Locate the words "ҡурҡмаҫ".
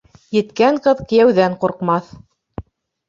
1.65-2.11